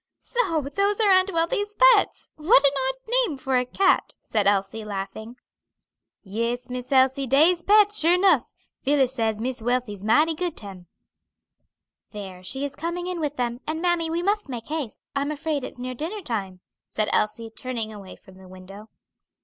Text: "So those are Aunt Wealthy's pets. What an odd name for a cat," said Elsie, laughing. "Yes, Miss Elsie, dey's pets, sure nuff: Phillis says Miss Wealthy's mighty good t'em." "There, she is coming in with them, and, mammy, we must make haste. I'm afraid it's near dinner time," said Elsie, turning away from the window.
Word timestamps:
"So 0.17 0.61
those 0.63 0.99
are 0.99 1.11
Aunt 1.11 1.31
Wealthy's 1.31 1.75
pets. 1.75 2.31
What 2.35 2.63
an 2.63 2.71
odd 2.89 2.95
name 3.27 3.37
for 3.37 3.55
a 3.55 3.65
cat," 3.67 4.15
said 4.23 4.47
Elsie, 4.47 4.83
laughing. 4.83 5.35
"Yes, 6.23 6.71
Miss 6.71 6.91
Elsie, 6.91 7.27
dey's 7.27 7.61
pets, 7.61 7.99
sure 7.99 8.17
nuff: 8.17 8.51
Phillis 8.81 9.13
says 9.13 9.39
Miss 9.39 9.61
Wealthy's 9.61 10.03
mighty 10.03 10.33
good 10.33 10.57
t'em." 10.57 10.87
"There, 12.13 12.41
she 12.41 12.65
is 12.65 12.75
coming 12.75 13.05
in 13.05 13.19
with 13.19 13.35
them, 13.35 13.59
and, 13.67 13.79
mammy, 13.79 14.09
we 14.09 14.23
must 14.23 14.49
make 14.49 14.69
haste. 14.69 14.99
I'm 15.15 15.29
afraid 15.31 15.63
it's 15.63 15.77
near 15.77 15.93
dinner 15.93 16.23
time," 16.23 16.61
said 16.89 17.07
Elsie, 17.13 17.51
turning 17.51 17.93
away 17.93 18.15
from 18.15 18.37
the 18.39 18.47
window. 18.47 18.89